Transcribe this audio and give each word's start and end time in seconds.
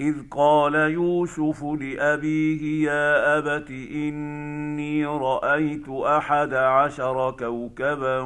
إذ 0.00 0.14
قال 0.30 0.74
يوسف 0.74 1.64
لأبيه 1.64 2.84
يا 2.90 3.38
أبت 3.38 3.70
إني 3.70 5.06
رأيت 5.06 5.88
أحد 5.88 6.54
عشر 6.54 7.30
كوكبا 7.30 8.18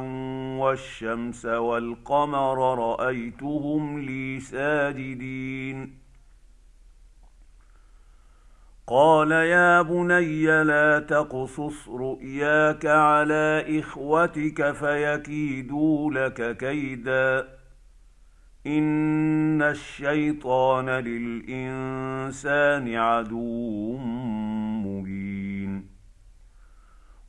والشمس 0.59 1.45
والقمر 1.45 2.77
رأيتهم 2.79 3.99
لي 3.99 4.39
ساجدين. 4.39 5.97
قال 8.87 9.31
يا 9.31 9.81
بني 9.81 10.63
لا 10.63 10.99
تقصص 10.99 11.89
رؤياك 11.89 12.85
على 12.85 13.79
إخوتك 13.79 14.71
فيكيدوا 14.71 16.11
لك 16.11 16.57
كيدا. 16.57 17.52
ان 18.67 19.61
الشيطان 19.61 20.89
للانسان 20.89 22.95
عدو 22.95 23.97
مبين 23.97 25.22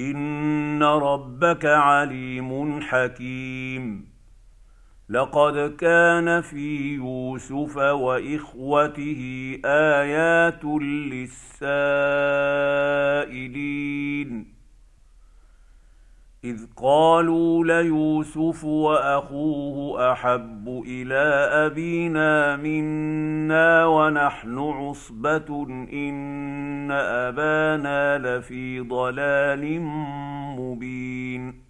ان 0.00 0.82
ربك 0.82 1.66
عليم 1.66 2.80
حكيم. 2.80 4.10
لقد 5.08 5.76
كان 5.78 6.40
في 6.40 6.94
يوسف 6.94 7.76
واخوته 7.76 9.56
ايات 9.64 10.64
للسائلين. 10.64 11.40
اذ 16.44 16.66
قالوا 16.76 17.64
ليوسف 17.64 18.64
واخوه 18.64 20.12
احب 20.12 20.82
إلى 20.86 21.22
ابينا 21.66 22.56
منا 22.56 23.86
ونحن 23.86 24.58
عصبه 24.58 25.66
ان 25.92 26.90
ابانا 26.90 28.18
لفي 28.18 28.80
ضلال 28.80 29.80
مبين 30.60 31.69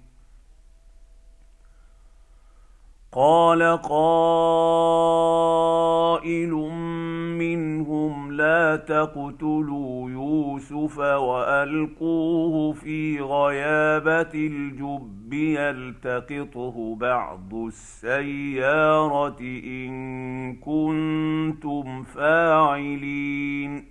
قال 3.13 3.61
قائل 3.81 5.01
منهم 7.39 8.31
لا 8.31 8.75
تقتلوا 8.75 10.09
يوسف 10.09 10.97
وألقوه 10.97 12.73
في 12.73 13.21
غيابة 13.21 14.31
الجب 14.33 15.33
يلتقطه 15.33 16.95
بعض 16.95 17.53
السيارة 17.53 19.39
إن 19.39 20.55
كنتم 20.55 22.03
فاعلين. 22.03 23.90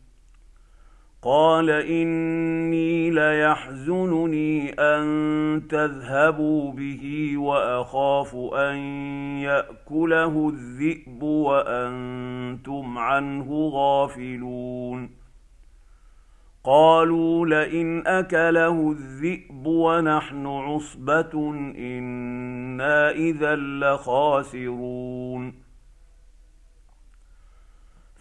قال 1.23 1.69
إني 1.69 3.09
ليحزنني 3.09 4.69
أن 4.69 5.61
تذهبوا 5.69 6.71
به 6.71 7.33
وأخاف 7.37 8.35
أن 8.53 8.77
يأكله 9.37 10.49
الذئب 10.49 11.23
وأنتم 11.23 12.97
عنه 12.97 13.69
غافلون. 13.73 15.09
قالوا 16.63 17.45
لئن 17.45 18.07
أكله 18.07 18.91
الذئب 18.91 19.65
ونحن 19.65 20.45
عصبة 20.47 21.53
إنا 21.77 23.11
إذا 23.11 23.55
لخاسرون. 23.55 25.30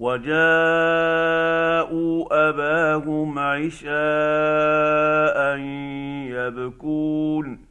وجاءوا 0.00 0.30
أباهم 2.48 3.38
عشاء 3.38 3.90
يبكون. 6.26 7.70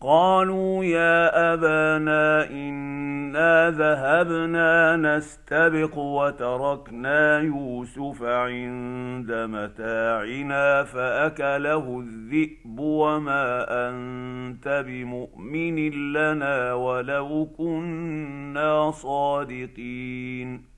قالوا 0.00 0.84
يا 0.84 1.54
أبانا 1.54 2.50
إنا 2.50 3.70
ذهبنا 3.70 4.96
نستبق 4.96 5.98
وتركنا 5.98 7.38
يوسف 7.40 8.22
عند 8.22 9.32
متاعنا 9.32 10.84
فأكله 10.84 12.00
الذئب 12.00 12.78
وما 12.78 13.64
أنت 13.88 14.84
بمؤمن 14.86 15.90
لنا 16.12 16.74
ولو 16.74 17.48
كنا 17.58 18.90
صادقين. 18.90 20.77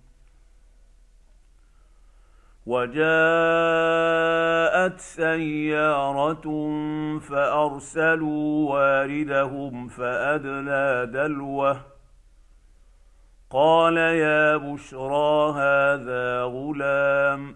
وجاءت 2.71 3.01
سيارة 4.99 6.69
فأرسلوا 7.19 8.71
واردهم 8.71 9.87
فأدلى 9.87 11.09
دلوه. 11.13 11.81
قال 13.49 13.97
يا 13.97 14.57
بشرى 14.57 15.51
هذا 15.51 16.43
غلام 16.43 17.55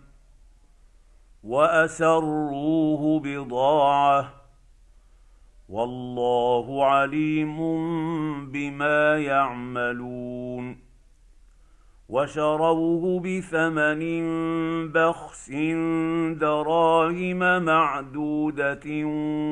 وأسروه 1.43 3.19
بضاعة. 3.19 4.33
والله 5.69 6.85
عليم 6.85 7.57
بما 8.51 9.17
يعملون. 9.17 10.84
وشروه 12.09 13.19
بثمن 13.19 14.01
بخس 14.91 15.51
دراهم 16.39 17.63
معدودة 17.63 18.85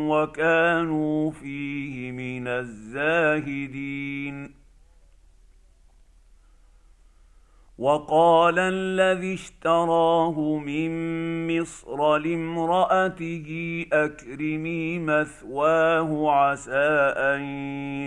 وكانوا 0.10 1.32
فيه 1.32 2.12
من 2.12 2.48
الزاهدين. 2.48 4.24
وقال 7.78 8.60
الذي 8.60 9.34
اشتراه 9.34 10.58
من 10.58 10.92
مصر 11.48 12.18
لامرأته 12.18 13.86
أكرمي 13.94 15.00
مثواه 15.00 16.32
عسى 16.32 17.14
أن 17.18 17.42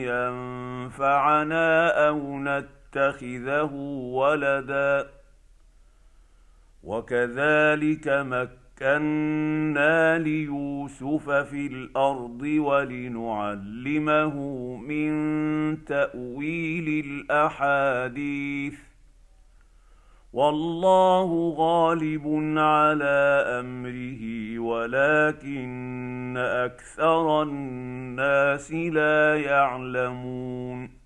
ينفعنا 0.06 1.88
أو 2.08 2.38
نتخذه 2.86 3.72
ولدا 4.12 5.06
وكذلك 6.82 8.08
مكنا 8.08 10.18
ليوسف 10.18 11.30
في 11.30 11.66
الأرض 11.66 12.42
ولنعلمه 12.42 14.36
من 14.76 15.84
تاويل 15.84 17.04
الاحاديث 17.06 18.78
والله 20.32 21.54
غالب 21.56 22.26
على 22.58 23.44
امره 23.60 24.58
ولكن 24.58 26.36
أكثر 26.36 27.42
الناس 27.42 28.72
لا 28.72 29.40
يعلمون 29.40 31.05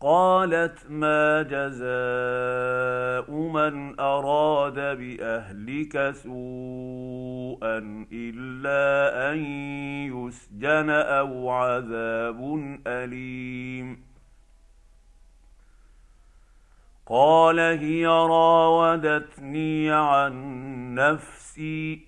قالت 0.00 0.90
ما 0.90 1.42
جزاء 1.42 3.30
من 3.30 4.00
أراد 4.00 4.74
بأهلك 4.74 6.10
سوءا 6.14 8.06
إلا 8.12 9.32
أن 9.32 9.38
يسجن 10.14 10.90
أو 10.90 11.50
عذاب 11.50 12.40
أليم. 12.86 14.02
قال 17.06 17.58
هي 17.58 18.06
راودتني 18.06 19.90
عن 19.90 20.34
نفسي 20.94 22.07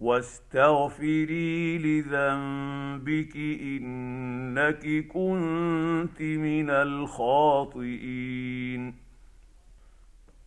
واستغفري 0.00 1.78
لذنبك 1.78 3.36
إنك 3.36 5.06
كنت 5.08 6.20
من 6.20 6.70
الخاطئين. 6.70 8.30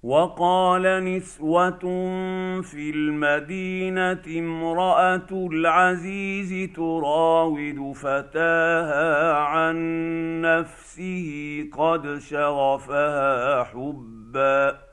وقال 0.04 1.04
نسوة 1.06 1.80
في 2.62 2.90
المدينة 2.96 4.24
امرأة 4.40 5.28
العزيز 5.32 6.70
تراود 6.76 7.94
فتاها 7.96 9.34
عن 9.34 9.76
نفسه 10.42 11.70
قد 11.78 12.18
شغفها 12.18 13.64
حبا. 13.64 14.93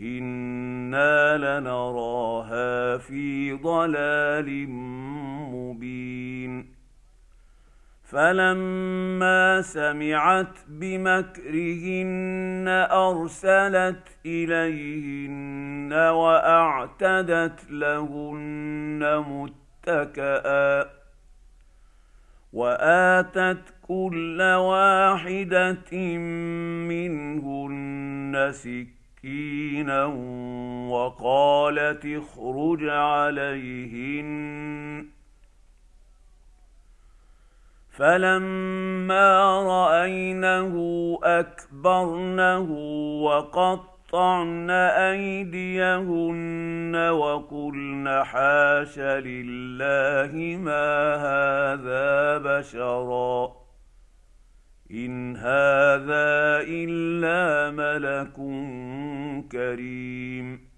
أنا 0.00 1.36
لنراها 1.38 2.98
في 2.98 3.52
ضلال 3.52 4.68
مبين 5.52 6.74
فلما 8.04 9.62
سمعت 9.62 10.58
بمكرهن 10.68 12.64
ارسلت 12.90 14.18
اليهن 14.26 15.92
واعتدت 15.92 17.70
لهن 17.70 19.24
متكئا 19.28 20.90
واتت 22.52 23.74
كل 23.82 24.42
واحدة 24.42 25.92
منهن 26.88 28.52
سكينا 29.20 30.04
وقالت 30.90 32.06
اخرج 32.06 32.88
عليهن. 32.88 34.30
فلما 37.90 39.62
رأينه 39.62 40.74
أكبرنه 41.22 42.70
وقطعن 43.22 44.70
أيديهن 45.10 46.96
وقلن 46.96 48.24
حاش 48.24 48.98
لله 48.98 50.56
ما 50.56 51.14
هذا 51.14 52.38
بشرا. 52.38 53.59
ان 54.90 55.36
هذا 55.36 56.60
الا 56.66 57.70
ملك 57.70 58.34
كريم 59.52 60.70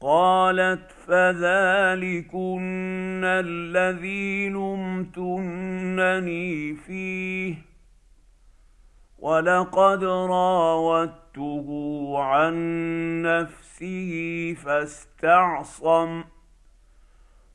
قالت 0.00 0.92
فذلكن 1.06 2.60
الذي 3.24 4.48
لمتنني 4.48 5.54
فيه 6.74 7.54
ولقد 9.18 10.04
راودته 10.04 11.66
عن 12.18 12.54
نفسه 13.22 14.54
فاستعصم 14.64 16.24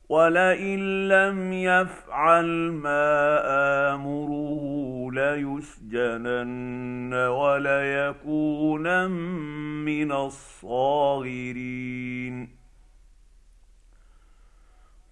ولئن 0.08 1.08
لم 1.08 1.52
يفعل 1.52 2.46
ما 2.72 3.40
امره 3.94 4.62
ليسجنن 5.12 7.14
وليكونن 7.14 9.10
من 9.84 10.12
الصاغرين 10.12 11.68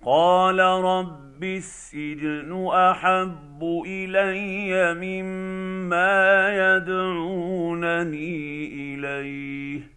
قال 0.05 0.59
رب 0.61 1.45
السجن 1.45 2.69
احب 2.73 3.83
الي 3.87 4.95
مما 4.95 6.49
يدعونني 6.77 8.35
اليه 8.95 9.96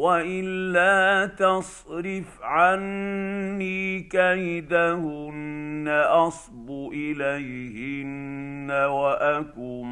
وإلا 0.00 1.26
تصرف 1.26 2.42
عني 2.42 4.00
كيدهن 4.00 5.88
أصب 6.06 6.70
إليهن 6.92 8.70
وأكن 8.70 9.86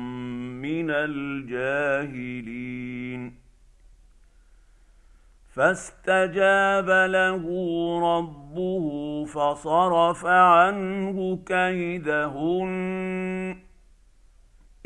من 0.62 0.90
الجاهلين. 0.90 2.48
فاستجاب 5.54 6.90
له 6.90 7.44
ربه 8.18 9.24
فصرف 9.24 10.26
عنه 10.26 11.38
كيدهن. 11.46 12.68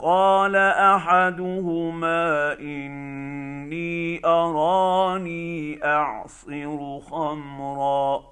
قال 0.00 0.56
أحدهما 0.56 2.52
إني 2.60 4.20
أراني 4.24 5.84
أعصر 5.84 7.00
خمرا 7.00 8.22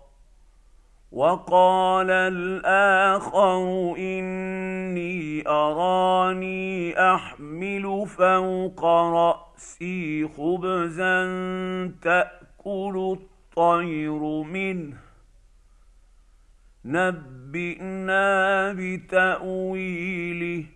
وقال 1.12 2.10
الآخر 2.10 3.94
إني 3.98 5.48
أراني 5.48 7.00
أحمل 7.14 8.06
فوق 8.06 8.84
رأسي 8.84 10.28
خبزا 10.28 11.24
تأكل 12.02 13.18
الطير 13.18 14.42
منه. 14.42 14.96
نبئنا 16.84 18.72
بتأويله. 18.78 20.75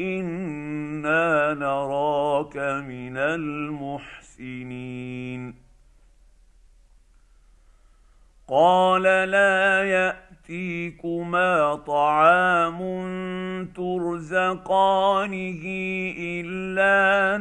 أنا 0.00 1.54
نراك 1.54 2.56
من 2.56 3.16
المحسنين 3.16 4.74
قال 8.48 9.02
لا 9.02 9.84
ياتيكما 9.84 11.74
طعام 11.74 12.78
ترزقانه 13.76 15.62
الا 16.18 17.38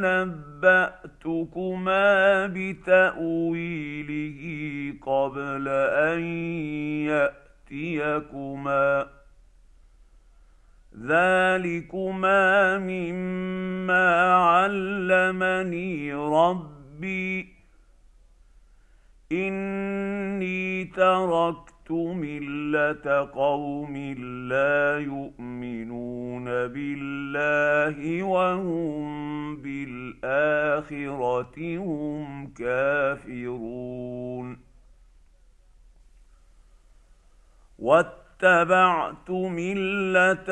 نباتكما 0.63 2.07
بتاويله 2.47 4.39
قبل 5.01 5.67
ان 5.67 6.23
ياتيكما 7.71 9.07
ذلكما 11.01 12.77
مما 12.77 14.33
علمني 14.33 16.13
ربي 16.13 17.53
اني 19.31 20.85
تركت 20.85 21.91
مله 21.91 23.29
قوم 23.33 23.97
لا 24.49 24.99
يؤمنون 24.99 26.45
بالله 26.45 28.23
وهم 28.23 29.55
بالاخره 29.61 30.97
هم 31.77 32.47
كافرون 32.53 33.93
اتبعت 38.43 39.29
مله 39.29 40.49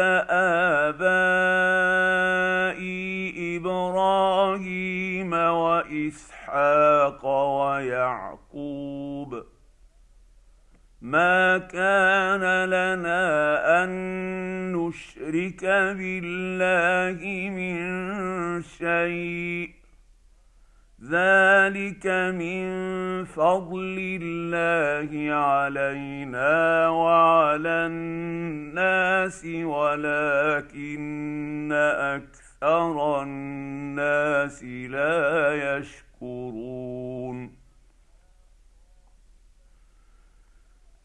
ابائي 0.89 1.97
إبراهيم 3.57 5.33
واسحاق 5.33 7.25
ويعقوب 7.59 9.43
ما 11.01 11.57
كان 11.57 12.65
لنا 12.65 13.83
ان 13.83 13.91
نشرك 14.71 15.65
بالله 15.97 17.49
من 17.49 17.81
شيء 18.61 19.80
ذلك 21.01 22.05
من 22.37 22.65
فضل 23.25 24.19
الله 24.21 25.33
علينا 25.35 26.89
وعلى 26.89 27.85
الناس 27.85 29.45
ولكن 29.45 30.91
أكثر 31.97 33.23
الناس 33.23 34.63
لا 34.63 35.77
يشكرون 35.77 37.60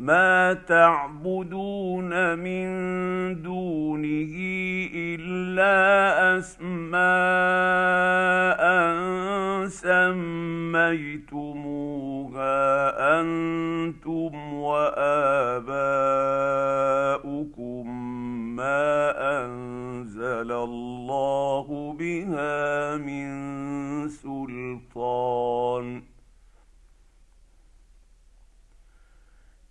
ما 0.00 0.52
تعبدون 0.54 2.38
من 2.38 2.66
دونه 3.42 4.34
الا 4.94 6.38
اسماء 6.38 7.00
سميتموها 9.68 10.80
أنتم 13.20 14.54
واباؤكم 14.54 15.70
ما 18.56 19.12
انزل 19.44 20.52
الله 20.52 21.96
بها 21.98 22.96
من 22.96 23.28
سلطان 24.08 26.09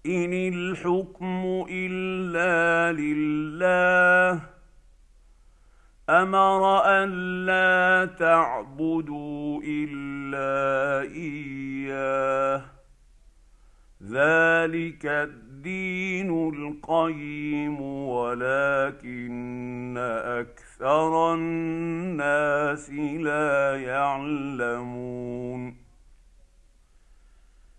إن 0.10 0.34
الحكم 0.34 1.66
إلا 1.70 2.92
لله. 3.02 4.42
أمر 6.10 6.86
أن 6.86 7.10
لا 7.46 8.10
تعبدوا 8.20 9.62
إلا 9.66 11.02
إياه. 11.14 12.62
ذلك 14.04 15.06
الدين 15.06 16.50
القيم 16.50 17.82
ولكن 17.82 19.98
أكثر 20.26 21.34
الناس 21.34 22.90
لا 23.20 23.82
يعلمون. 23.82 25.79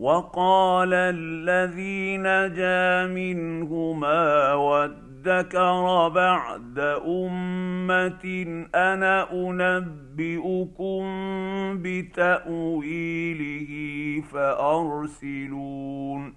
وقال 0.00 0.94
الذي 0.94 2.16
نجا 2.16 3.06
منهما 3.06 4.54
وادكر 4.54 6.08
بعد 6.08 6.78
أمة 7.06 8.24
أنا 8.74 9.32
أنبئكم 9.32 11.02
بتأويله 11.82 13.70
فأرسلون. 14.32 16.34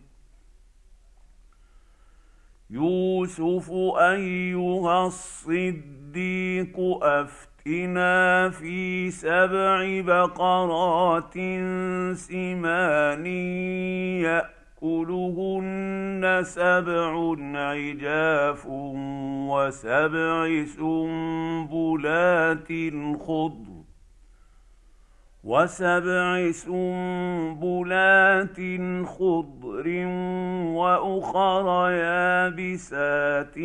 يوسف 2.69 3.71
أيها 3.97 5.05
الصديق 5.05 6.79
افتح 7.03 7.52
ائتنا 7.67 8.49
في 8.49 9.11
سبع 9.11 10.01
بقرات 10.01 11.33
سمان 12.13 13.25
ياكلهن 14.81 16.41
سبع 16.43 17.35
عجاف 17.55 18.65
وسبع 19.49 20.65
سنبلات 20.77 22.67
خضر 23.27 23.72
وسبع 25.43 26.51
سنبلات 26.51 28.57
خضر 29.07 29.87
وأخر 30.79 31.89
يابسات 31.91 33.57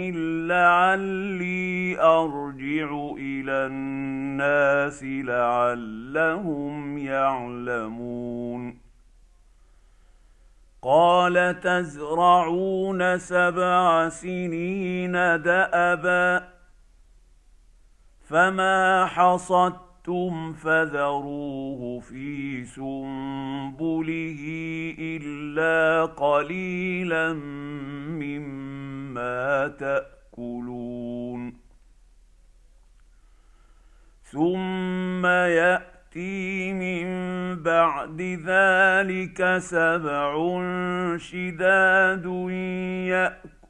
لعلي 0.50 2.00
أرجع 2.00 2.88
إلى 3.18 3.66
الناس 3.66 5.04
لعلهم 5.04 6.98
يعلمون. 6.98 8.78
قال 10.82 11.60
تزرعون 11.60 13.18
سبع 13.18 14.08
سنين 14.08 15.12
دأبا 15.42 16.48
فما 18.28 19.06
حصدت 19.06 19.87
شئتم 20.08 20.52
فذروه 20.52 22.00
في 22.00 22.64
سنبله 22.64 24.42
الا 24.98 26.04
قليلا 26.04 27.32
مما 28.22 29.68
تاكلون. 29.68 31.54
ثم 34.24 35.26
ياتي 35.26 36.72
من 36.72 37.08
بعد 37.62 38.20
ذلك 38.46 39.58
سبع 39.58 40.32
شداد 41.16 42.26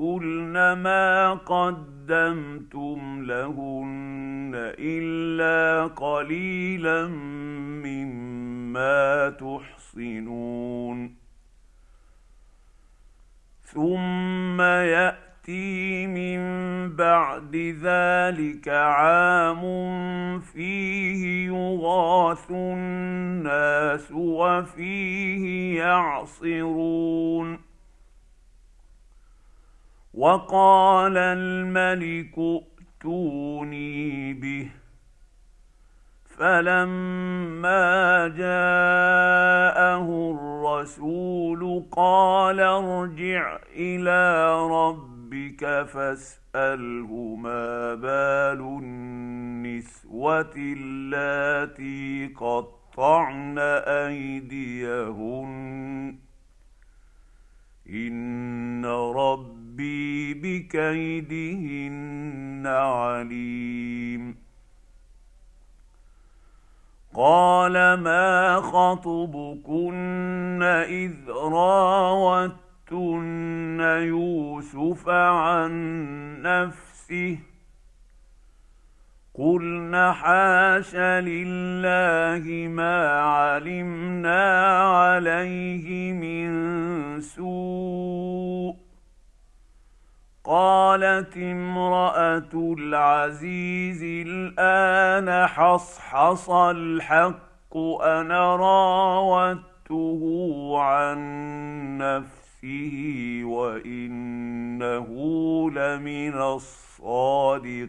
ياكلن 0.01 0.73
ما 0.73 1.35
قدمتم 1.35 3.23
لهن 3.23 4.53
إلا 4.79 5.87
قليلا 5.87 7.07
مما 7.83 9.31
تحصنون. 9.31 11.15
ثم 13.63 14.61
يأتي 14.61 16.07
من 16.07 16.41
بعد 16.97 17.57
ذلك 17.83 18.69
عام 18.69 19.61
فيه 20.41 21.47
يغاث 21.47 22.51
الناس 22.51 24.13
وفيه 24.13 25.79
يعصرون. 25.79 27.68
وقال 30.15 31.17
الملك 31.17 32.39
ائتوني 32.39 34.33
به 34.33 34.69
فلما 36.39 38.29
جاءه 38.29 40.07
الرسول 40.31 41.85
قال 41.93 42.61
ارجع 42.61 43.59
إلى 43.77 44.55
ربك 44.71 45.87
فاسأله 45.93 47.37
ما 47.37 47.95
بال 47.95 48.61
النسوة 48.61 50.55
اللاتي 50.57 52.27
قطعن 52.37 53.59
أيديهن 54.09 55.49
ان 57.91 58.87
ربي 58.87 60.35
بكيدهن 60.35 61.99
عليم. 62.67 64.37
قال 67.15 67.95
ما 67.95 68.61
خطبكن 68.61 70.63
اذ 70.63 71.31
راوتن 71.31 72.59
يوسف 73.81 75.09
عن 75.09 75.73
نفسه 76.43 77.39
قلن 79.39 80.13
حاش 80.13 80.97
لله 80.97 82.69
ما 82.69 83.21
علمنا 83.21 84.69
عليه 84.83 86.13
من 86.13 86.51
سوء. 87.21 88.75
قالت 90.45 91.37
امرأة 91.37 92.75
العزيز 92.79 94.27
الآن 94.27 95.47
حصحص 95.47 96.51
الحق 96.51 97.77
أنا 98.03 98.57
راودته 98.57 100.21
عن 100.79 101.19
نفسه 101.99 103.41
وإنه 103.45 105.07
لمن 105.71 106.35
الصادقين. 106.43 107.89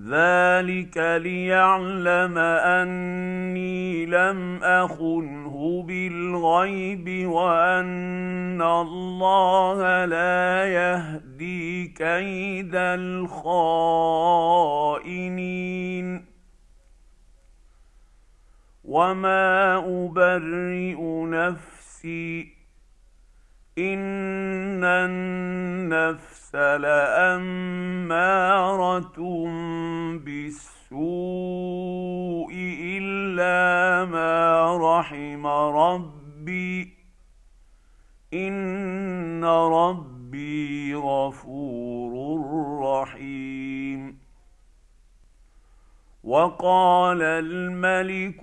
ذلك 0.00 0.98
ليعلم 1.22 2.38
اني 2.38 4.06
لم 4.06 4.62
اخنه 4.62 5.82
بالغيب 5.82 7.28
وان 7.28 8.62
الله 8.62 10.04
لا 10.04 10.64
يهدي 10.66 11.86
كيد 11.88 12.74
الخائنين 12.74 13.46
وما 18.84 19.76
ابرئ 19.76 21.24
نفسي 21.24 22.55
ان 23.78 24.84
النفس 24.84 26.54
لاماره 26.54 27.56
بالسوء 30.24 30.96
الا 32.98 34.04
ما 34.04 34.76
رحم 34.76 35.46
ربي 35.46 36.94
ان 38.34 39.44
ربي 39.44 40.94
غفور 40.94 42.12
رحيم. 42.82 44.18
وقال 46.24 47.22
الملك 47.22 48.42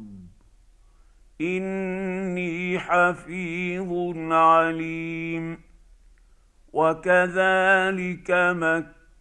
إني 1.41 2.79
حفيظ 2.79 4.17
عليم. 4.31 5.57
وكذلك 6.73 8.31
مكنا 8.31 9.11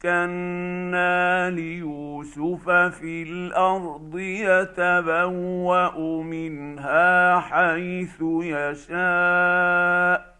ليوسف 1.51 2.71
في 2.71 3.23
الأرض 3.23 4.19
يتبوأ 4.19 6.23
منها 6.23 7.41
حيث 7.41 8.23
يشاء. 8.43 10.40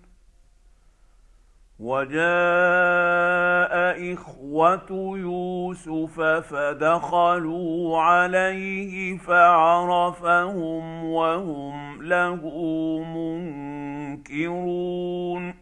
وجاء 1.81 2.21
إخوة 4.13 5.17
يوسف 5.17 6.21
فدخلوا 6.21 7.99
عليه 7.99 9.17
فعرفهم 9.17 11.03
وهم 11.05 12.03
له 12.03 12.41
منكرون. 14.23 15.53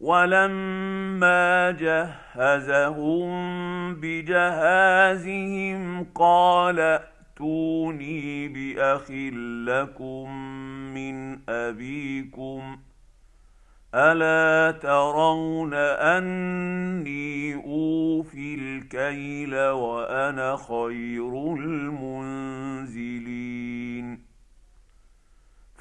ولما 0.00 1.70
جهزهم 1.70 3.28
بجهازهم 3.94 5.26
قال 6.14 6.80
ائتوني 6.80 8.48
بأخ 8.48 9.10
لكم 9.66 10.30
من 10.94 11.38
أبيكم. 11.48 12.87
الا 13.94 14.78
ترون 14.78 15.74
اني 15.74 17.54
اوفي 17.54 18.54
الكيل 18.54 19.54
وأنا 19.54 20.56
خير 20.56 21.54
المنزلين 21.54 23.08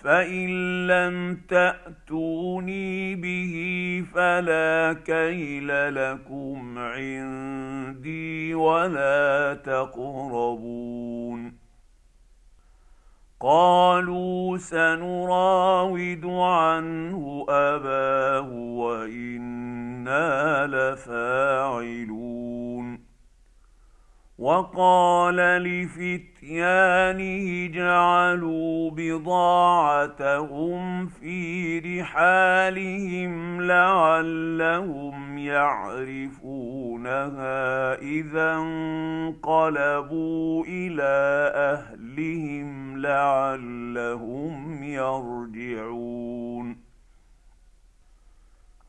فان 0.04 0.88
لم 0.88 1.42
تاتوني 1.50 3.16
به 3.16 3.54
فلا 4.14 4.96
كيل 5.06 5.96
لكم 5.96 6.78
عندي 6.78 8.54
ولا 8.56 9.54
تقربون 9.54 11.18
قالوا 13.40 14.58
سنراود 14.58 16.26
عنه 16.26 17.46
أباه 17.50 18.50
وإنا 18.52 20.28
لفاعلون. 20.68 22.18
وقال 24.38 25.36
لفتيانه 25.36 26.28
جعلوا 27.68 28.92
بضاعتهم 28.92 30.68
في 31.08 31.80
رحالهم 31.80 33.62
لعلهم 33.62 35.38
يعرفونها 35.38 36.84
إذا 38.02 38.56
انقلبوا 38.56 39.86
إلى 40.68 41.52
أهلهم 41.56 42.98
لعلهم 42.98 44.84
يرجعون. 44.84 46.48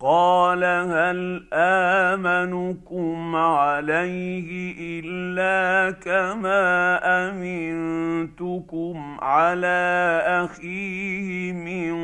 قال 0.00 0.64
هل 0.64 1.48
آمنكم 1.52 3.36
عليه 3.36 4.74
إلا 5.00 5.90
كما 5.90 6.98
أمنتكم 7.28 9.16
على 9.20 10.22
أخيه 10.26 11.52
من 11.52 11.96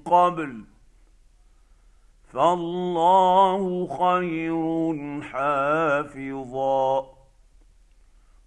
قبل 0.00 0.64
فالله 2.32 3.86
خير 3.86 5.22
حافظا 5.22 7.06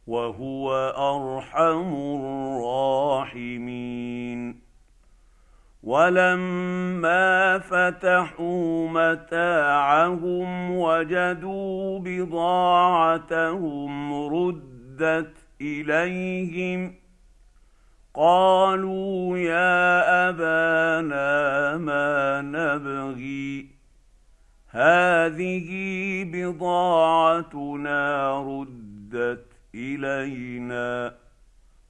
وهو 0.08 0.74
أرحم 0.98 1.94
الراحمين 3.26 3.92
ولما 5.84 6.81
فتحوا 7.60 8.90
متاعهم 8.90 10.72
وجدوا 10.72 12.00
بضاعتهم 12.00 13.74
ردت 14.34 15.38
اليهم 15.62 16.94
قالوا 18.14 19.38
يا 19.38 20.30
ابانا 20.30 21.78
ما 21.78 22.42
نبغي 22.42 23.68
هذه 24.70 25.70
بضاعتنا 26.34 28.02
ردت 28.42 29.46
الينا 29.76 31.14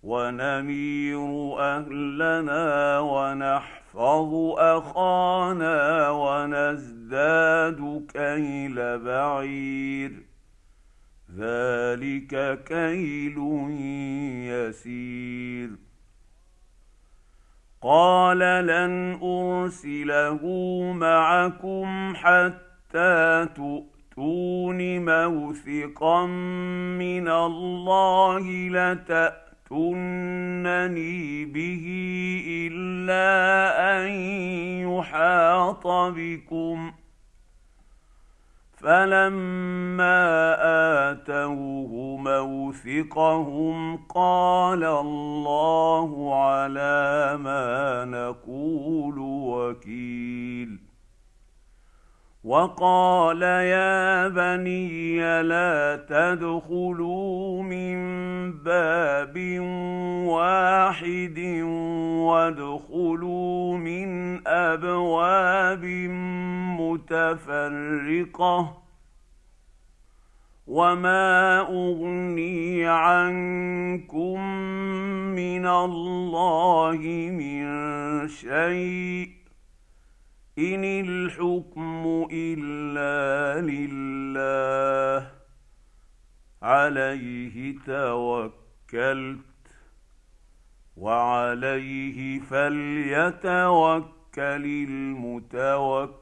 ونمير 0.03 1.59
اهلنا 1.59 2.99
ونحن 2.99 3.80
نحفظ 3.95 4.33
أخانا 4.57 6.09
ونزداد 6.09 8.05
كيل 8.13 8.99
بعير. 8.99 10.11
ذلك 11.37 12.63
كيل 12.63 13.37
يسير. 14.47 15.69
قال 17.81 18.39
لن 18.39 19.19
أرسله 19.23 20.45
معكم 20.93 22.13
حتى 22.15 23.47
تؤتون 23.55 25.05
موثقا 25.05 26.25
من 26.95 27.27
الله 27.27 28.69
لتأتون 28.69 29.50
تاتونني 29.71 31.45
به 31.45 31.85
الا 32.71 33.27
ان 33.97 34.11
يحاط 34.91 35.87
بكم 35.87 36.91
فلما 38.77 40.21
اتوه 41.11 42.17
موثقهم 42.17 43.97
قال 43.97 44.83
الله 44.83 46.35
على 46.43 47.37
ما 47.37 48.05
نقول 48.05 49.19
وكيل 49.19 50.79
وقال 52.43 53.41
يا 53.41 54.27
بني 54.27 55.43
لا 55.43 56.05
تدخلوا 56.09 57.63
من 57.63 57.97
باب 58.51 59.10
واحد 60.27 61.39
وادخلوا 62.27 63.77
من 63.77 64.41
ابواب 64.47 65.85
متفرقه 66.79 68.77
وما 70.67 71.59
اغني 71.59 72.85
عنكم 72.85 74.41
من 75.35 75.65
الله 75.67 76.97
من 77.31 77.67
شيء 78.27 79.29
ان 80.59 80.83
الحكم 80.83 82.27
الا 82.31 83.61
لله 83.61 85.31
عليه 86.61 87.75
توكلت 88.91 89.39
وعليه 90.97 92.39
فليتوكل 92.39 94.05
المتوكلون. 94.87 96.21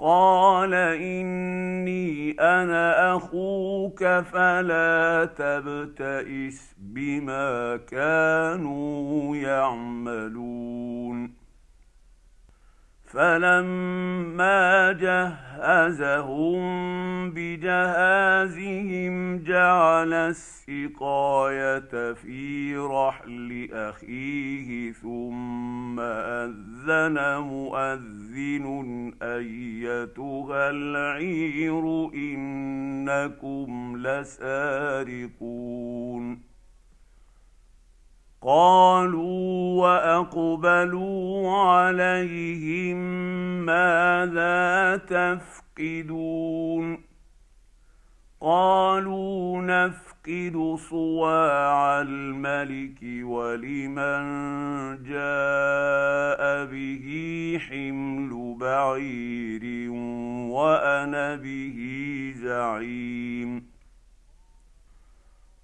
قال 0.00 0.74
اني 0.74 2.32
أنا 2.40 3.16
أخوك 3.16 4.04
فلا 4.04 5.28
تبتئس 5.36 6.74
بما 6.78 7.76
كانوا 7.76 9.36
يعملون 9.36 11.00
فلما 13.12 14.92
جهزهم 14.92 16.60
بجهازهم 17.30 19.14
جعل 19.42 20.12
السقايه 20.12 22.12
في 22.12 22.76
رحل 22.76 23.68
اخيه 23.72 24.92
ثم 24.92 26.00
اذن 26.00 27.38
مؤذن 27.38 29.12
ايتها 29.22 30.70
العير 30.70 32.10
انكم 32.14 33.96
لسارقون 33.96 35.30
قالوا 38.42 39.82
وأقبلوا 39.82 41.50
عليهم 41.50 42.96
ماذا 43.66 44.96
تفقدون 44.96 46.98
قالوا 48.40 49.62
نفقد 49.62 50.76
صواع 50.90 52.00
الملك 52.00 52.98
ولمن 53.22 54.22
جاء 55.02 56.64
به 56.64 57.06
حمل 57.68 58.56
بعير 58.60 59.90
وأنا 60.50 61.36
به 61.36 61.78
زعيم 62.36 63.69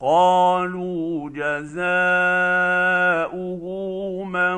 قالوا 0.00 1.30
جزاؤه 1.30 1.84
من 4.24 4.54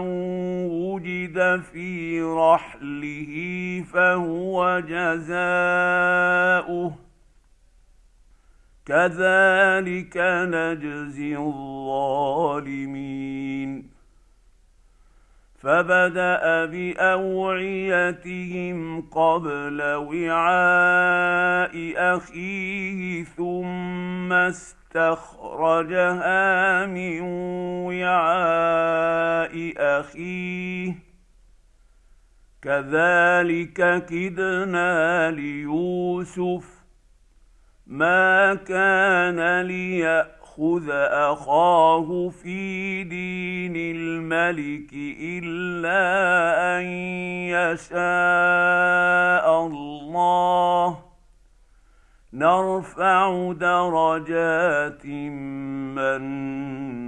وجد 0.71 1.61
في 1.73 2.23
رحله 2.23 3.85
فهو 3.93 4.81
جزاؤه. 4.81 5.53
كذلك 8.87 10.17
نجزي 10.49 11.37
الظالمين. 11.37 12.73
فبدأ 15.63 16.65
بأوعيتهم 16.67 18.21
قبل 19.01 19.83
وعاء 19.83 21.75
أخيه 21.97 23.25
ثم 23.25 24.33
استخرجها 24.33 25.27
من 26.87 27.21
وعاء 27.87 29.73
أخيه. 29.79 30.95
كذلك 32.63 34.07
كدنا 34.07 35.31
ليوسف. 35.31 36.83
ما 37.87 38.55
كان 38.55 39.63
ليأخذ 40.59 40.91
أخاه 40.91 42.29
في 42.29 43.05
دين 43.05 43.77
الملك 43.77 44.93
إلا 45.21 46.01
أن 46.79 46.85
يشاء 47.57 47.97
الله. 49.67 50.99
نرفع 52.33 53.53
درجات 53.53 55.07
من 55.97 56.23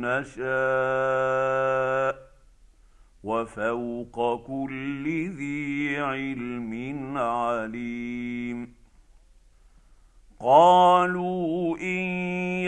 نشاء 0.00 1.44
وفوق 3.24 4.46
كل 4.46 5.04
ذي 5.28 5.98
علم 5.98 6.72
عليم. 7.18 8.33
قالوا 10.44 11.78
إن 11.78 12.04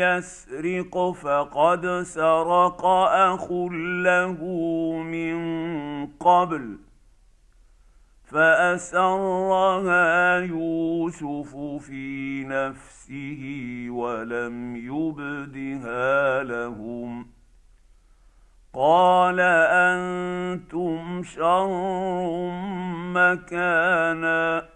يسرق 0.00 1.12
فقد 1.12 2.02
سرق 2.02 2.86
أخ 2.86 3.52
له 4.02 4.44
من 5.02 5.36
قبل 6.06 6.78
فأسرها 8.24 10.38
يوسف 10.38 11.56
في 11.86 12.44
نفسه 12.44 13.42
ولم 13.90 14.76
يبدها 14.76 16.42
لهم 16.42 17.26
قال 18.74 19.40
أنتم 19.70 21.22
شر 21.22 22.50
مكانا 23.12 24.75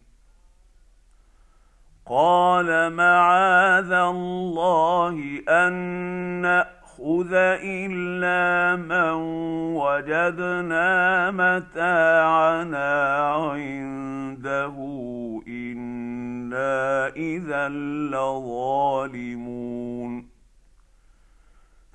قال 2.11 2.93
معاذ 2.93 3.91
الله 3.91 5.15
أن 5.49 5.73
نأخذ 6.41 7.33
إلا 7.63 8.75
من 8.75 9.13
وجدنا 9.75 11.31
متاعنا 11.31 13.17
عنده 13.27 14.75
إنا 15.47 17.07
إذا 17.07 17.69
لظالمون. 18.11 19.31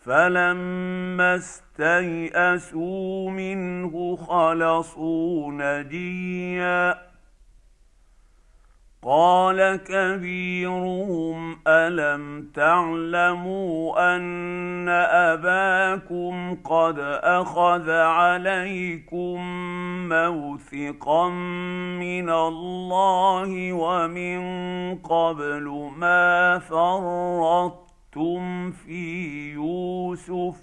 فلما 0.05 1.37
استيئسوا 1.37 3.31
منه 3.31 4.16
خلصوا 4.16 5.52
نجيا. 5.52 7.15
قال 9.07 9.77
كبيرهم 9.77 11.59
ألم 11.66 12.51
تعلموا 12.55 14.16
أن 14.16 14.88
أباكم 14.88 16.55
قد 16.64 16.99
أخذ 17.23 17.90
عليكم 17.90 19.40
موثقا 20.09 21.29
من 21.99 22.31
الله 22.31 23.73
ومن 23.73 24.40
قبل 24.99 25.90
ما 25.97 26.59
فرطتم 26.59 28.40
في 28.71 29.53
يوسف؟ 29.53 30.57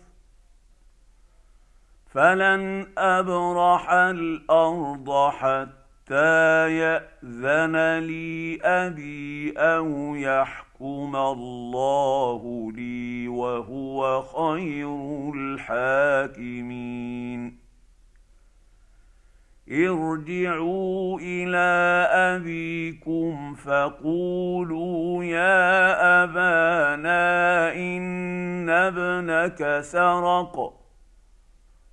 فلن 2.12 2.88
أبرح 2.98 3.92
الأرض 3.92 5.30
حتى 5.32 5.83
حتى 6.04 6.78
ياذن 6.78 8.00
لي 8.00 8.60
ابي 8.62 9.54
أو 9.58 10.16
يحكم 10.16 11.16
الله 11.16 12.72
لي 12.72 13.28
وهو 13.28 14.22
خير 14.22 15.32
الحاكمين. 15.36 16.84
ارجعوا 19.72 21.20
إلى 21.20 22.08
ابيكم 22.12 23.54
فقولوا 23.54 25.24
يا 25.24 26.24
ابانا 26.24 27.74
ان 27.76 28.70
ابنك 28.70 29.80
سرق. 29.82 30.83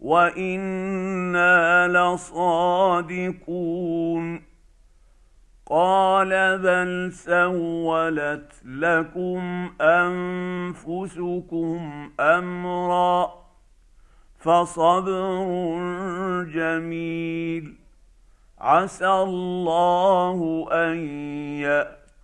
وأنا 0.00 1.88
لصادقون 2.14 3.30
قال 5.66 6.58
بل 6.58 7.12
سولت 7.12 8.52
لكم 8.64 9.70
انفسكم 9.80 11.80
امرا 12.20 13.34
فصبر 14.38 15.44
جميل 16.54 17.74
عسى 18.58 19.08
الله 19.08 20.68
ان 20.72 20.96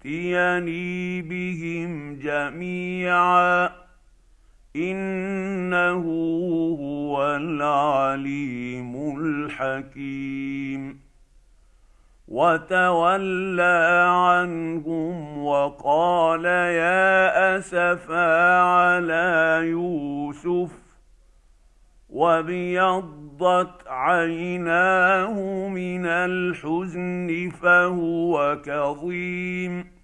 ياتيني 0.05 1.23
بهم 1.23 2.19
جميعا 2.19 3.86
إنه 4.77 6.05
هو 6.81 7.37
العليم 7.37 9.21
الحكيم. 9.21 11.07
وتولى 12.29 14.07
عنهم 14.09 15.39
وقال 15.45 16.45
يا 16.45 17.57
أسفا 17.59 18.61
على 18.61 19.61
يوسف 19.63 20.71
وابيضت 22.11 23.87
عيناه 23.87 25.69
من 25.69 26.07
الحزن 26.07 27.51
فهو 27.63 28.59
كظيم. 28.65 29.96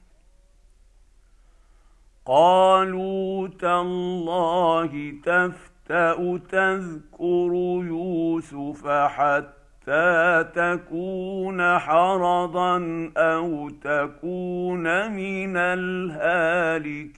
قالوا 2.27 3.49
تالله 3.49 5.15
تفتأ 5.25 6.39
تذكر 6.51 7.53
يوسف 7.85 8.87
حتى 8.89 10.45
تكون 10.55 11.79
حرضا 11.79 12.77
أو 13.17 13.69
تكون 13.69 15.13
من 15.13 15.57
الهالكين. 15.57 17.13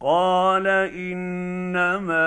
قال 0.00 0.66
إنما 0.66 2.26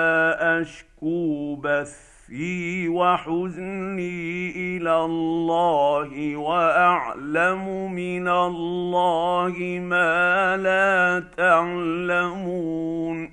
أشكو 0.60 1.54
بث 1.54 2.15
بثي 2.26 2.88
وحزني 2.88 4.50
إلى 4.50 5.04
الله 5.04 6.36
وأعلم 6.36 7.92
من 7.92 8.28
الله 8.28 9.54
ما 9.82 10.56
لا 10.56 11.24
تعلمون. 11.36 13.32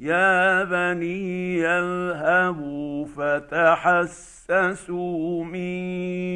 يا 0.00 0.64
بني 0.64 1.58
يذهبوا 1.58 3.06
فتحسسوا 3.16 4.64
من 5.44 5.58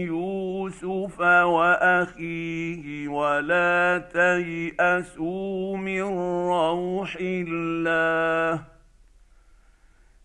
يوسف 0.07 1.21
وأخيه 1.21 3.09
ولا 3.09 3.99
تيأسوا 4.13 5.77
من 5.77 6.03
روح 6.49 7.17
الله. 7.21 8.80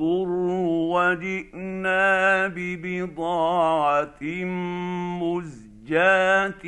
الضر 0.00 0.28
وجئنا 0.94 2.46
ببضاعة 2.46 4.22
مزجاة 5.22 6.66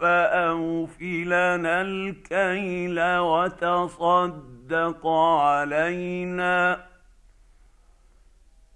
فأوفلنا 0.00 1.82
الكيل 1.82 2.98
وتصدق 3.18 5.06
علينا. 5.06 6.86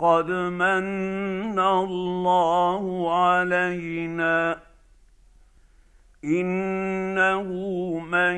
قد 0.00 0.30
من 0.30 1.58
الله 1.58 3.14
علينا. 3.14 4.60
إنه 6.24 7.44
من 7.98 8.36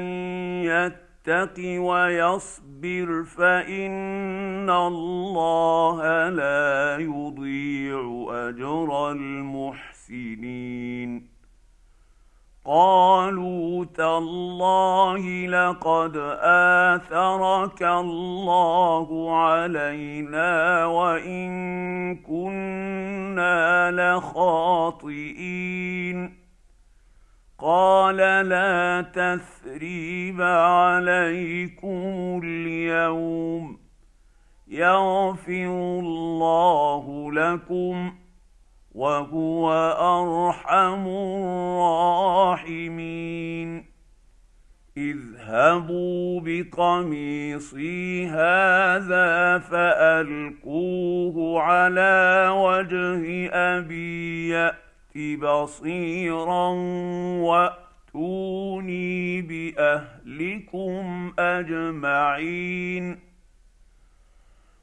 يتق 0.64 1.54
ويصبر 1.58 3.24
فإن 3.24 4.70
الله 4.70 6.28
لا 6.28 6.98
يضيع 6.98 8.26
أجر 8.30 9.10
المحسنين. 9.10 11.31
قالوا 12.64 13.84
تالله 13.84 15.46
لقد 15.46 16.16
آثرك 16.96 17.82
الله 17.82 19.36
علينا 19.36 20.86
وإن 20.86 21.50
كنا 22.16 23.90
لخاطئين. 23.90 25.42
قال 27.58 28.16
لا 28.48 29.04
تثريب 29.14 30.42
عليكم 30.42 32.40
اليوم 32.44 33.78
يغفر 34.68 35.98
الله 36.00 37.32
لكم. 37.32 38.21
وهو 38.94 39.72
أرحم 39.98 41.06
الراحمين. 42.62 43.84
اذهبوا 44.96 46.40
بقميصي 46.44 48.26
هذا 48.26 49.58
فألقوه 49.58 51.62
على 51.62 52.48
وجه 52.56 53.50
أبي 53.52 54.48
يأت 54.48 55.38
بصيرا 55.40 56.68
وأتوني 58.12 59.42
بأهلكم 59.42 61.32
أجمعين. 61.38 63.31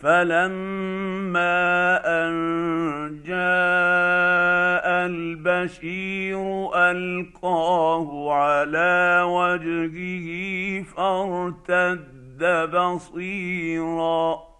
فلما 0.00 1.96
ان 2.26 2.32
جاء 3.24 4.86
البشير 5.06 6.70
القاه 6.74 8.32
على 8.32 9.22
وجهه 9.26 10.82
فارتد 10.82 12.70
بصيرا 12.74 14.50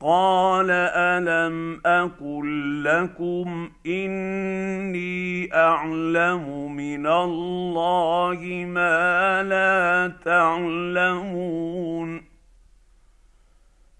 قال 0.00 0.70
الم 0.70 1.80
أقل 1.86 2.84
لكم 2.84 3.70
اني 3.86 5.54
اعلم 5.54 6.76
من 6.76 7.06
الله 7.06 8.64
ما 8.68 9.42
لا 9.42 10.12
تعلمون 10.24 11.86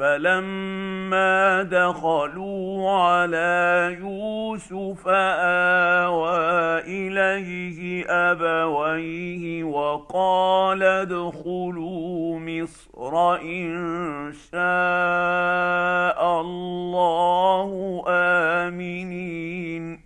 فلما 0.00 1.62
دخلوا 1.62 2.90
على 2.90 3.96
يوسف 4.00 5.08
آوى 5.08 6.80
إليه 6.80 8.04
أبويه 8.08 9.64
وقال 9.64 10.82
ادخلوا 10.82 12.38
مصر 12.38 13.34
إن 13.42 14.32
شاء 14.52 16.40
الله 16.40 18.04
آمنين. 18.08 20.00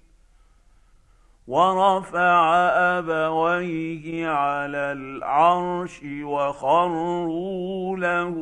ورفع 1.47 2.55
أبويه 2.99 4.28
على 4.28 4.92
العرش 4.92 6.01
وخروا 6.22 7.97
له 7.97 8.34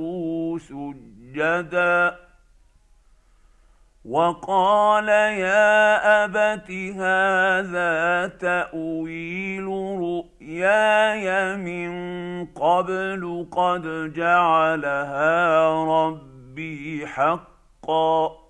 سجدا. 0.59 1.12
سجدا. 1.33 2.19
وقال 4.05 5.09
يا 5.09 6.25
أبت 6.25 6.71
هذا 6.71 8.27
تأويل 8.29 9.67
رؤياي 10.01 11.57
من 11.57 11.93
قبل 12.47 13.47
قد 13.53 14.13
جعلها 14.13 15.69
ربي 15.85 17.07
حقا. 17.07 18.43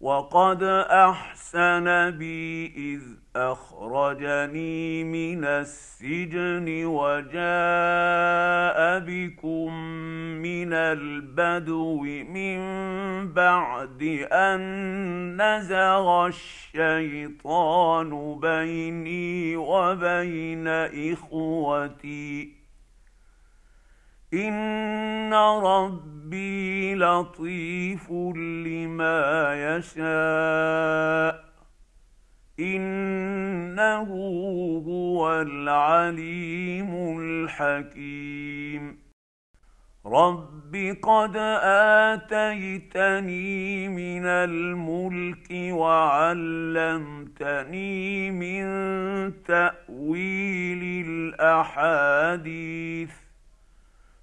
وقد 0.00 0.62
أحسن 0.90 2.10
بي 2.10 2.66
إذ 2.76 3.19
أخرجني 3.36 5.04
من 5.04 5.44
السجن 5.44 6.84
وجاء 6.84 7.38
بكم 8.98 9.74
من 10.42 10.72
البدو 10.72 12.02
من 12.02 12.58
بعد 13.32 14.26
أن 14.32 14.60
نزغ 15.42 16.26
الشيطان 16.26 18.10
بيني 18.40 19.56
وبين 19.56 20.68
إخوتي. 21.12 22.52
إن 24.34 25.34
ربي 25.34 26.94
لطيف 26.94 28.10
لما 28.10 29.76
يشاء. 29.76 31.49
إنه 32.60 34.08
هو 34.86 35.40
العليم 35.40 37.18
الحكيم. 37.20 38.98
رب 40.06 40.96
قد 41.02 41.36
آتيتني 42.16 43.88
من 43.88 44.26
الملك 44.26 45.48
وعلمتني 45.50 46.60
من 48.30 48.64
تأويل 49.44 51.06
الأحاديث. 51.08 53.10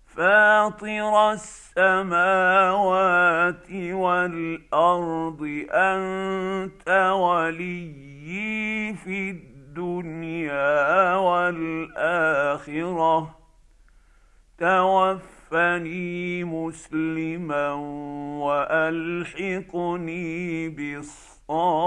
فاطر 0.05 1.31
السماوات 1.31 3.71
والأرض 3.71 5.65
أنت 5.71 6.89
وليي 8.27 8.93
في 8.93 9.29
الدنيا 9.29 11.15
والآخرة. 11.15 12.37
توفني 14.57 16.43
مسلما 16.43 17.73
وألحقني 18.43 20.19
بالصالحين. 20.69 21.77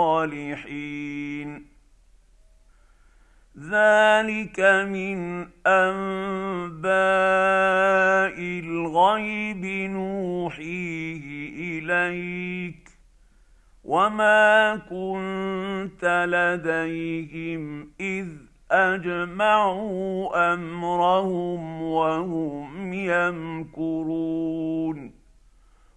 ذلك 3.58 4.60
من 4.88 5.48
أنباء 5.66 6.90
الغيب 8.40 9.64
نوحيه 9.90 11.24
إليك. 11.78 12.89
وما 13.90 14.76
كنت 14.76 16.04
لديهم 16.04 17.90
اذ 18.00 18.28
اجمعوا 18.70 20.52
امرهم 20.54 21.82
وهم 21.82 22.92
يمكرون 22.92 24.30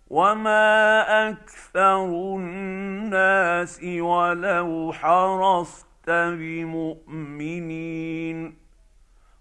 وما 0.09 1.01
أكثر 1.29 2.05
الناس 2.35 3.83
ولو 3.83 4.93
حرصت 4.93 6.09
بمؤمنين 6.39 7.57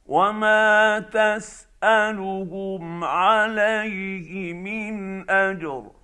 وما 0.07 0.99
تسالهم 0.99 2.85
عليه 3.05 4.53
من 4.53 5.31
اجر 5.31 6.02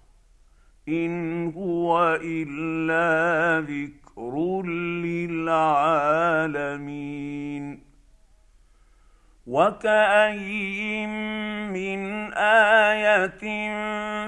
ان 0.89 1.47
هو 1.57 2.19
الا 2.23 3.61
ذكر 3.61 4.63
للعالمين 5.05 5.49
وكاين 9.47 11.09
من 11.73 12.33
إيه 12.35 13.39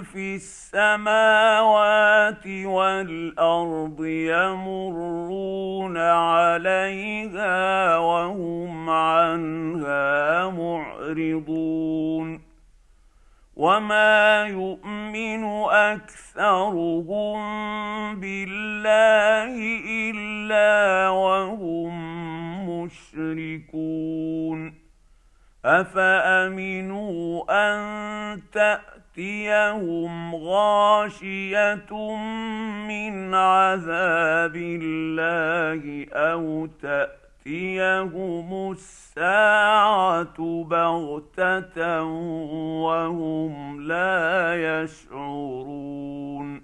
في 0.00 0.34
السماوات 0.34 2.46
والارض 2.46 4.04
يمرون 4.04 5.96
عليها 5.96 7.98
وهم 7.98 8.90
عنها 8.90 10.50
معرضون 10.50 12.49
وما 13.60 14.46
يؤمن 14.48 15.44
اكثرهم 15.68 17.40
بالله 18.20 19.52
الا 19.84 21.08
وهم 21.08 21.92
مشركون 22.70 24.74
افامنوا 25.64 27.44
ان 27.50 27.80
تاتيهم 28.52 30.34
غاشيه 30.34 31.92
من 32.88 33.34
عذاب 33.34 34.56
الله 34.56 36.06
أو 36.12 36.68
تاتيهم 37.50 38.70
الساعة 38.72 40.64
بغته 40.70 42.02
وهم 42.82 43.82
لا 43.82 44.82
يشعرون 44.82 46.62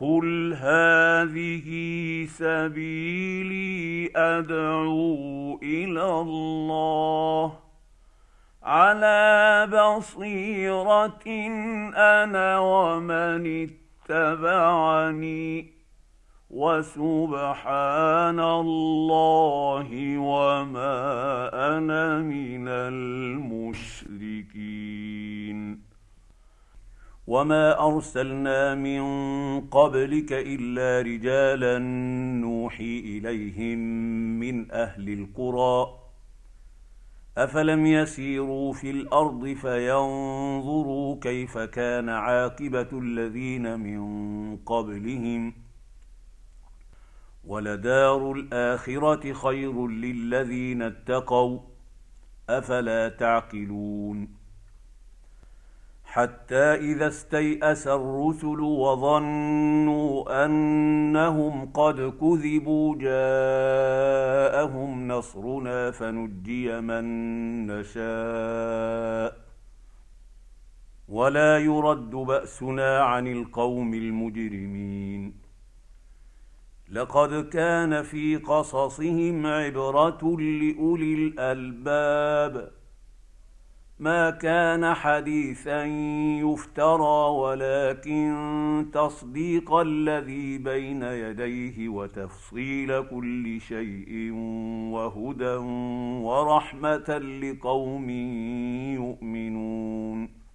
قل 0.00 0.54
هذه 0.54 1.68
سبيلي 2.26 4.10
ادعو 4.16 5.58
إلى 5.62 6.10
الله 6.20 7.58
على 8.62 9.68
بصيره 9.72 11.24
أنا 11.96 12.58
ومن 12.58 13.68
اتبعني 14.10 15.75
وسبحان 16.56 18.40
الله 18.40 20.18
وما 20.18 20.96
أنا 21.76 22.18
من 22.22 22.68
المشركين. 22.68 23.96
وما 27.26 27.86
أرسلنا 27.86 28.74
من 28.74 29.00
قبلك 29.60 30.32
إلا 30.32 31.02
رجالا 31.02 31.78
نوحي 32.40 32.98
إليهم 32.98 33.78
من 34.40 34.72
أهل 34.72 35.08
القرى. 35.08 35.88
أفلم 37.38 37.86
يسيروا 37.86 38.72
في 38.72 38.90
الأرض 38.90 39.46
فينظروا 39.46 41.16
كيف 41.20 41.58
كان 41.58 42.08
عاقبة 42.08 42.88
الذين 42.92 43.80
من 43.80 44.56
قبلهم. 44.56 45.65
ولدار 47.46 48.32
الاخره 48.32 49.32
خير 49.32 49.86
للذين 49.88 50.82
اتقوا 50.82 51.60
أفلا 52.50 53.08
تعقلون؟ 53.08 54.28
حتى 56.04 56.74
إذا 56.74 57.08
استيأس 57.08 57.86
الرسل 57.86 58.60
وظنوا 58.60 60.44
أنهم 60.44 61.72
قد 61.72 62.00
كذبوا 62.20 62.96
جاءهم 64.60 65.08
نصرنا 65.08 65.90
فنجي 65.90 66.80
من 66.80 67.66
نشاء. 67.66 69.46
ولا 71.08 71.58
يرد 71.58 72.10
بأسنا 72.10 73.00
عن 73.00 73.26
القوم 73.26 73.94
المجرمين. 73.94 75.45
لقد 76.90 77.48
كان 77.48 78.02
في 78.02 78.36
قصصهم 78.36 79.46
عبرة 79.46 80.36
لأولي 80.40 81.14
الألباب. 81.14 82.72
ما 83.98 84.30
كان 84.30 84.94
حديثا 84.94 85.84
يفترى 86.44 87.30
ولكن 87.30 88.86
تصديق 88.92 89.74
الذي 89.74 90.58
بين 90.58 91.02
يديه 91.02 91.88
وتفصيل 91.88 93.02
كل 93.02 93.60
شيء 93.60 94.32
وهدى 94.92 95.56
ورحمة 96.24 97.18
لقوم 97.18 98.10
يؤمنون. 98.94 100.45